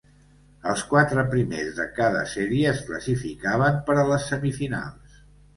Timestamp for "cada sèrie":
1.99-2.71